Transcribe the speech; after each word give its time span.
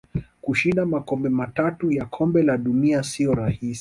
Kushinda 0.41 0.85
makombe 0.85 1.29
matatu 1.29 1.91
ya 1.91 2.05
kombe 2.05 2.43
la 2.43 2.57
dunia 2.57 3.03
siyo 3.03 3.33
rahisi 3.33 3.69